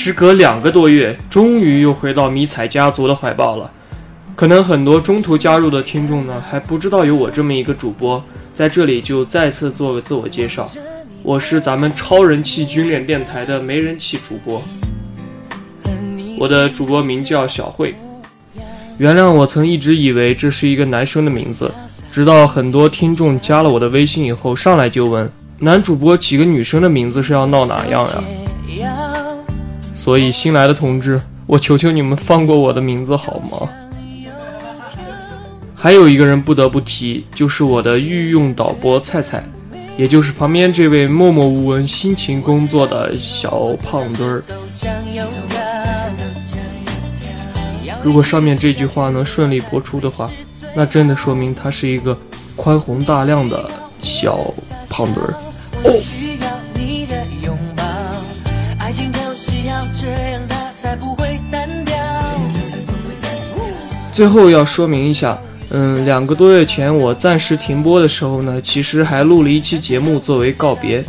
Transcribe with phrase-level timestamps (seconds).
[0.00, 3.68] 时隔两个多月，终于又回到迷彩家族的怀抱了。
[4.36, 8.22] 可能很多中途加入的听众呢，还不知道有我这么一个主播，
[8.54, 10.70] 在这里就再次做个自我介绍，
[11.24, 14.62] 我是咱们超人气军脸电台的没人气主播，
[16.38, 17.92] 我的主播名叫小慧。
[18.98, 21.74] 原谅我曾一直以为这是一个男生的名字，
[22.12, 25.28] 直到很多听众加了我的微信以后，上来就问
[25.58, 28.22] 男主播起个女生的名字是要闹哪样呀？
[30.08, 33.68] 所以新来的同志，我求求你们放过我的名字好吗？
[35.74, 39.44] 还有一个人不得不提，就是我的御用导播菜菜，
[39.98, 44.42] 也就是旁边这位默默无闻、辛勤工作的小胖墩儿。
[48.02, 50.30] 如果上面这句话能顺利播出的话，
[50.74, 52.16] 那真的说明他是一个
[52.56, 54.54] 宽宏大量的小
[54.88, 55.34] 胖墩儿。
[55.84, 56.17] 哦。
[64.18, 65.38] 最后要说明一下。
[65.70, 71.00] 嗯，两个多月前我暂时停播的时候呢，其实还录了一期节目作为告别，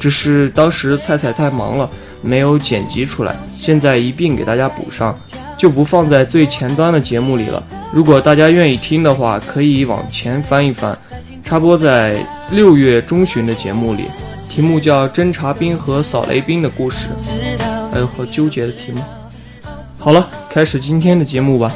[0.00, 1.90] 只是当时菜菜太忙了，
[2.22, 5.14] 没有剪辑出来，现在一并给大家补上，
[5.58, 7.62] 就不放在最前端的节目里了。
[7.92, 10.98] 如果大家愿意听的话，可以往前翻一翻，
[11.44, 12.16] 插播在
[12.50, 14.04] 六月中旬的节目里，
[14.48, 17.08] 题目叫《侦察兵和扫雷兵的故事》。
[17.92, 19.02] 哎呦，好纠结的题目。
[19.98, 21.70] 好了，开始今天的节目吧。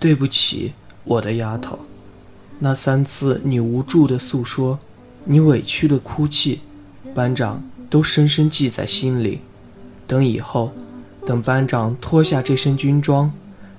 [0.00, 0.72] 对不起，
[1.04, 1.78] 我的丫头。
[2.60, 4.78] 那三次你无助的诉说，
[5.24, 6.60] 你委屈的哭泣，
[7.14, 9.40] 班长都深深记在心里。
[10.06, 10.72] 等以后，
[11.26, 13.32] 等班长脱下这身军装，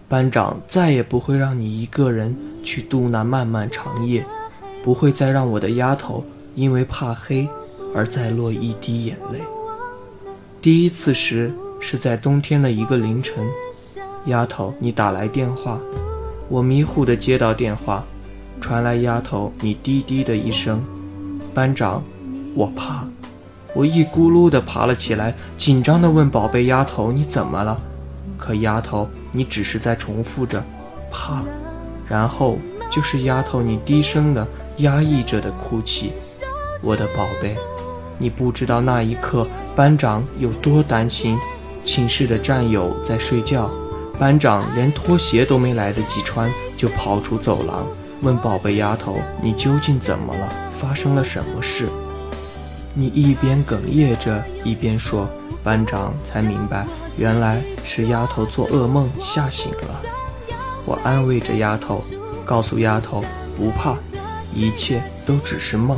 [0.08, 4.26] 班长再也不会让你一个人去度那漫漫长夜，
[4.84, 6.24] 不会再让我的丫头
[6.56, 7.48] 因为怕黑
[7.96, 9.40] 而再落一滴眼泪。
[10.62, 13.46] 第一次时是在冬天的一个凌晨，
[14.26, 15.80] 丫头，你打来电话。
[16.50, 18.04] 我迷糊地接到电话，
[18.60, 20.84] 传来丫头你低低的一声
[21.54, 22.04] ：“班长，
[22.56, 23.08] 我怕。”
[23.76, 27.80] 我一咕噜地爬了起来，紧张地问宝贝丫头：“你怎么了？”
[28.36, 30.64] 可丫头你只是在重复着
[31.12, 31.44] “怕”，
[32.10, 32.58] 然后
[32.90, 36.14] 就是丫头你低声的压抑着的哭泣。
[36.82, 37.56] 我的宝贝，
[38.18, 39.46] 你不知道那一刻
[39.76, 41.38] 班长有多担心。
[41.86, 43.70] 寝室的战友在睡觉。
[44.20, 47.88] 班长连拖鞋都没来得及穿，就跑出走廊，
[48.22, 50.50] 问宝贝丫头：“你究竟怎么了？
[50.78, 51.88] 发生了什么事？”
[52.94, 55.26] 你一边哽咽着，一边说
[55.64, 56.86] ：“班长才明白，
[57.18, 60.04] 原来是丫头做噩梦吓醒了。”
[60.86, 62.04] 我安慰着丫头，
[62.44, 63.24] 告诉丫头
[63.58, 63.96] 不怕，
[64.54, 65.98] 一切都只是梦。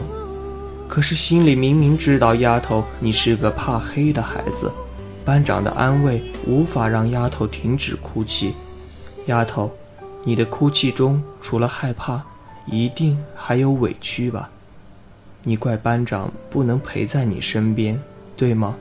[0.88, 4.72] 可是心里明明知道，丫头你是个怕黑的孩子。
[5.24, 8.54] 班长的安慰无法让丫头停止哭泣。
[9.28, 9.72] 丫头，
[10.24, 12.22] 你的哭泣中除了害怕，
[12.66, 14.50] 一定还有委屈吧？
[15.44, 18.00] 你怪班长不能陪在你身边，
[18.36, 18.76] 对吗？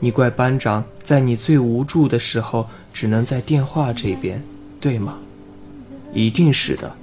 [0.00, 4.42] 你怪班长在你最无助的时候只能在电话这边，
[4.80, 5.16] 对吗？
[6.12, 6.94] 一定是的，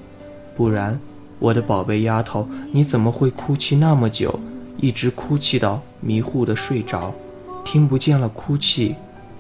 [0.56, 1.00] 不然，
[1.40, 4.40] 我的宝贝丫头，你怎么会哭泣那么久，
[4.78, 7.14] 一直哭泣到迷糊的睡着？
[7.64, 8.96] 听不见了，哭泣。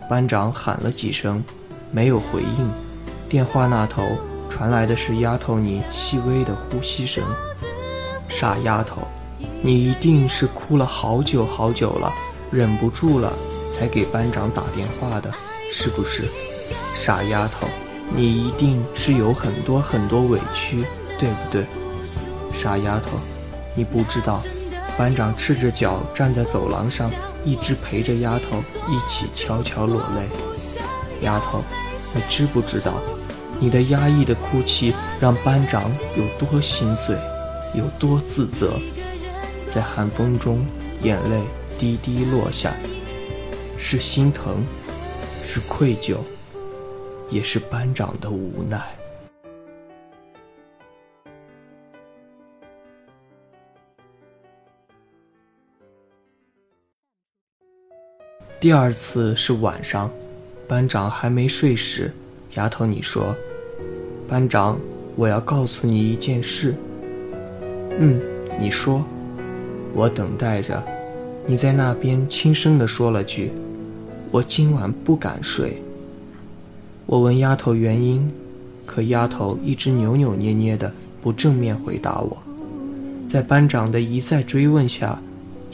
[0.10, 1.42] 班长喊了几声，
[1.90, 2.72] 没有回应。
[3.30, 4.04] 电话那头
[4.50, 7.24] 传来的是丫头你细微的呼吸声。
[8.28, 9.08] 傻丫头，
[9.62, 12.12] 你一定是哭了好久好久了，
[12.52, 13.32] 忍不住了
[13.74, 15.32] 才给班长打电话的，
[15.72, 16.24] 是不是？
[16.96, 17.68] 傻丫头，
[18.14, 20.84] 你一定是有很多很多委屈，
[21.18, 21.66] 对不对？
[22.54, 23.18] 傻丫头，
[23.76, 24.42] 你不知道，
[24.98, 27.12] 班长赤着脚站在走廊上。
[27.44, 30.30] 一直陪着丫头一起悄悄落泪，
[31.26, 31.64] 丫头，
[32.14, 33.02] 你知不知道，
[33.60, 37.18] 你的压抑的哭泣让班长有多心碎，
[37.74, 38.74] 有多自责？
[39.72, 40.64] 在寒风中，
[41.02, 41.42] 眼泪
[41.80, 42.74] 滴滴落下，
[43.76, 44.64] 是心疼，
[45.44, 46.18] 是愧疚，
[47.32, 49.01] 也是班长的无奈。
[58.62, 60.08] 第二次是晚上，
[60.68, 62.14] 班长还没睡时，
[62.54, 63.36] 丫头你说
[64.30, 64.78] ：“班长，
[65.16, 66.76] 我要告诉你一件事。”
[67.98, 68.22] 嗯，
[68.60, 69.04] 你说。
[69.96, 70.80] 我等待着，
[71.48, 73.52] 你在那边轻声地说了句
[74.30, 75.82] ：“我今晚不敢睡。”
[77.08, 78.32] 我问丫头原因，
[78.86, 80.94] 可丫头一直扭扭捏捏的，
[81.24, 82.38] 不正面回答我。
[83.28, 85.20] 在班长的一再追问下，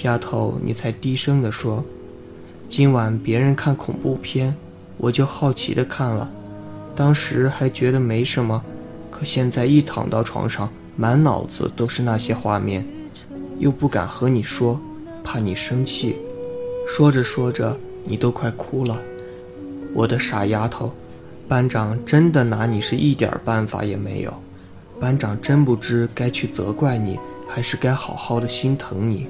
[0.04, 1.84] 丫头你才低声地说
[2.70, 4.54] ：“今晚别人看恐怖片，
[4.98, 6.30] 我就好奇的看了，
[6.96, 8.62] 当时还觉得没什么，
[9.10, 12.86] 可现在一躺到床上，满脑子都是那些画面。”
[13.58, 14.80] 又不敢和你说，
[15.24, 16.16] 怕你生气。
[16.88, 18.96] 说着说着，你都快哭了。
[19.96, 20.92] 我的傻丫头，
[21.48, 24.34] 班长真的拿你是一点办法也没有。
[25.00, 27.18] 班长真不知该去责怪你，
[27.48, 29.26] 还是该好好的心疼你。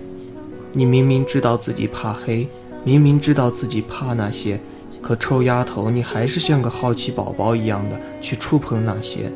[0.73, 2.45] 你明明知道自己怕黑，
[2.87, 4.57] 明明知道自己怕那些，
[5.01, 9.29] 可臭丫头，你还是像个好奇宝宝一样的去触碰那些。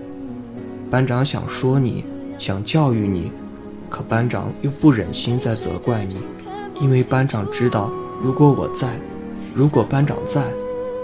[0.90, 2.06] 班长想说你，
[2.40, 3.30] 想教育你。
[3.90, 6.16] 可班长又不忍心再责怪你，
[6.80, 7.92] 因为班长知道，
[8.24, 8.88] 如果我在，
[9.54, 10.42] 如果班长在，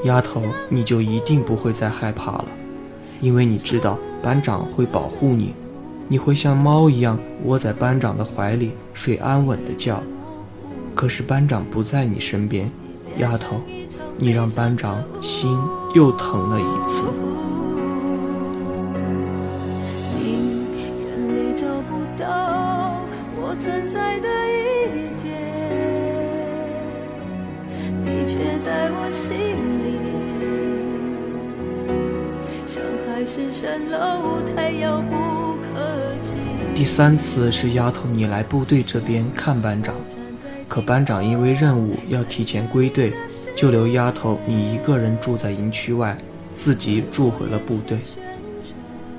[0.06, 2.46] 丫头你就一定不会再害怕了，
[3.20, 5.54] 因为你知道班长会保护你，
[6.08, 10.02] 你会像猫一样窝在班长的怀里睡安稳的觉。
[10.98, 12.72] 可是班长不在你身边，
[13.20, 13.62] 丫头，
[14.18, 15.56] 你让班长心
[15.94, 17.14] 又疼了一次。
[36.74, 39.94] 第三次是丫头你来部队这边看班长，
[40.68, 43.14] 可班长因为任务要提前归队，
[43.56, 46.18] 就留丫头你一个人住在营区外，
[46.56, 47.98] 自己住回了部队。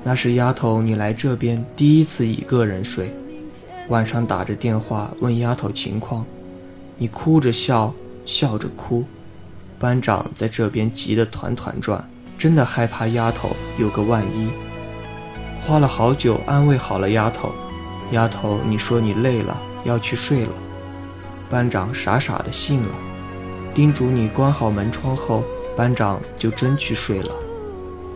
[0.03, 3.11] 那是丫头你来这边第一次一个人睡，
[3.89, 6.25] 晚上打着电话问丫头情况，
[6.97, 7.93] 你哭着笑，
[8.25, 9.03] 笑着哭，
[9.77, 12.07] 班长在这边急得团团转，
[12.37, 14.49] 真的害怕丫头有个万一。
[15.65, 17.51] 花了好久安慰好了丫头，
[18.11, 20.51] 丫头，你说你累了要去睡了，
[21.49, 22.95] 班长傻傻的信了，
[23.73, 25.43] 叮嘱你关好门窗后，
[25.75, 27.31] 班长就真去睡了。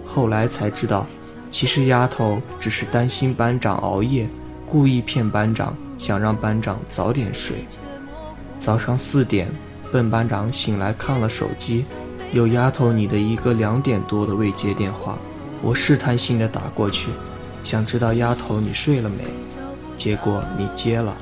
[0.06, 1.08] 后来才知道，
[1.50, 4.30] 其实丫头只是担心班长熬夜，
[4.68, 7.66] 故意骗班长，想让班长早点睡。
[8.60, 9.50] 早上四点，
[9.92, 11.86] 笨班长醒来看了手机，
[12.32, 15.18] 有丫头你的一个两点多的未接电话，
[15.62, 17.10] 我试探性的打过去。
[17.64, 19.26] 想知道丫头你睡了没？
[19.98, 21.16] 结果你接了，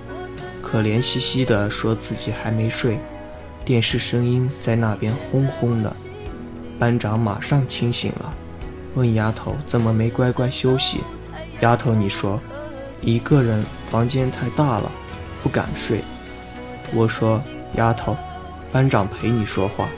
[0.71, 2.97] 可怜兮兮的说自己还没睡。
[3.65, 5.93] 电视声音在那边轰轰的。
[6.79, 8.33] 班长马上清醒了，
[8.95, 11.01] 问丫头怎么没乖乖休息？
[11.59, 12.39] 丫头你说，
[13.01, 14.89] 一个人房间太大了，
[15.43, 15.99] 不敢睡。
[16.93, 17.41] 我说
[17.75, 18.15] 丫头，
[18.71, 19.89] 班长陪你说话。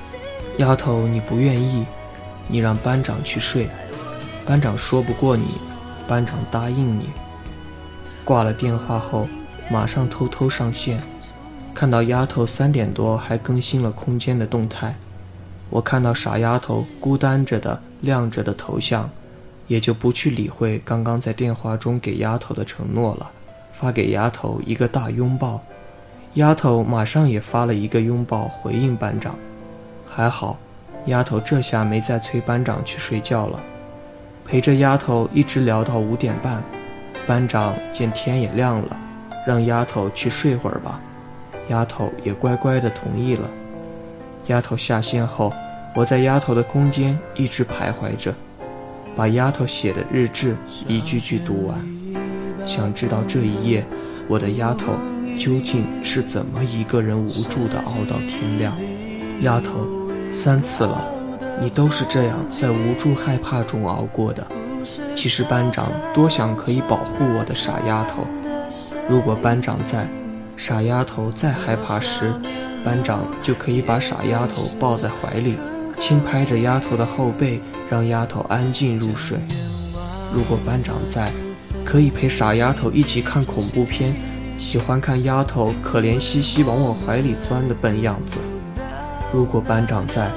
[0.58, 1.86] 丫头你不愿意，
[2.48, 3.70] 你让班长去睡。
[4.44, 5.50] 班长说不过你。
[6.08, 7.12] 班长答应你。
[8.26, 9.28] 挂了电话后，
[9.70, 11.00] 马上偷偷上线，
[11.74, 14.96] 看到丫头三点多还更新了空间的动态。
[15.70, 19.10] 我看到傻丫头孤单着的亮着的头像，
[19.68, 23.32] 也就不去理会刚刚在电话中给丫头的承诺了，
[23.72, 25.62] 发给丫头一个大拥抱。
[26.36, 29.36] 丫头马上也发了一个拥抱回应班长。
[30.08, 30.58] 还好，
[31.06, 33.60] 丫头这下没再催班长去睡觉了。
[34.46, 36.62] 陪着丫头一直聊到五点半，
[37.26, 38.98] 班长见天也亮了，
[39.46, 41.00] 让丫头去睡会儿吧。
[41.70, 43.50] 丫头也乖乖的同意了。
[44.48, 45.54] 丫头下线后，
[45.96, 48.34] 我在丫头的空间一直徘徊着，
[49.16, 50.56] 把丫头写的日志
[50.88, 51.78] 一句句读完，
[52.68, 53.86] 想知道这一夜
[54.28, 54.94] 我的丫头
[55.40, 58.76] 究竟是怎么一个人无助的熬到天亮。
[59.42, 59.88] 丫头，
[60.32, 61.08] 三次了。
[61.62, 64.46] 你都是这样在无助害怕中熬过的。
[65.16, 68.26] 其实班长多想可以保护我的傻丫头。
[69.10, 70.08] 如果班长在，
[70.56, 72.34] 傻丫头再害怕时，
[72.84, 75.56] 班长就可以把傻丫头抱在怀里，
[76.00, 79.38] 轻拍着丫头的后背，让丫头安静入睡。
[80.34, 81.32] 如果班长在，
[81.86, 84.14] 可以陪傻丫头一起看恐怖片，
[84.58, 88.38] 喜欢看丫头可怜兮兮往我怀里钻的笨样子。
[89.34, 90.32] 如果班长在。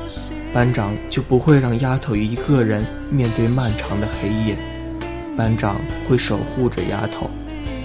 [0.55, 4.57] 班长就不会让丫头一个人面对漫长的黑夜，
[5.37, 5.77] 班长
[6.09, 7.29] 会守护着丫头，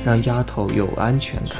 [0.05, 1.57] 让丫头有安全感。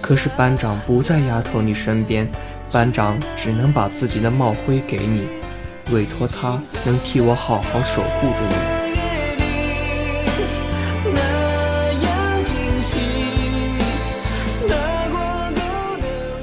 [0.00, 2.30] 可是班长不在丫头你身边，
[2.70, 5.26] 班长只能把自己的帽徽给你，
[5.90, 8.74] 委托他能替我好好守护着你。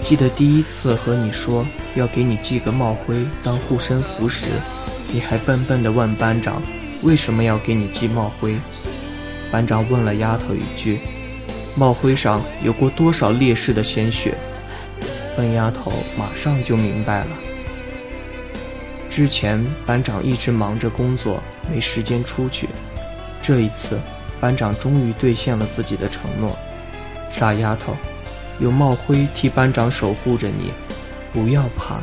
[0.04, 4.48] 记得第一次和你说要给你寄个帽徽当护身符时，
[5.10, 6.62] 你还笨笨地问班长
[7.04, 8.58] 为什么要给你寄帽徽。
[9.51, 11.00] 班长问了丫头一句
[11.75, 14.34] ：“帽徽上有过多少烈士的鲜血？”
[15.36, 17.27] 笨丫头马上就明白了。
[19.10, 22.70] 之前班长一直忙着工作，没时间出去。
[23.41, 24.00] 这一次，
[24.39, 26.58] 班长终于兑现了自己的承诺。
[27.29, 27.96] 傻丫头。
[28.60, 30.72] 有帽徽替班长守护着你，
[31.34, 32.00] 不要怕。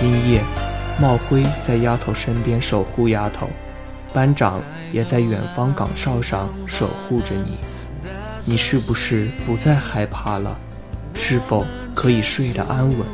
[0.00, 0.42] 今夜，
[0.98, 3.50] 帽徽在丫头身边守护丫头，
[4.14, 7.58] 班长也在远方岗哨上守护着你。
[8.46, 10.58] 你是不是不再害怕了？
[11.12, 13.06] 是否可以睡得安稳？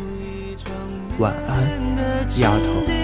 [1.19, 1.69] 晚安，
[2.39, 2.96] 丫头。